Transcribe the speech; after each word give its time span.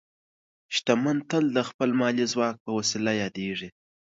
شتمن 0.75 1.17
تل 1.29 1.45
د 1.55 1.59
خپل 1.69 1.89
مالي 1.99 2.25
ځواک 2.33 2.55
په 2.65 2.71
وسیله 2.77 3.11
یادېږي. 3.21 3.69